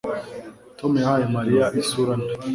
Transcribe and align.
Tom 0.77 0.91
yahaye 1.01 1.25
Mariya 1.35 1.65
isura 1.81 2.13
mbi 2.19 2.33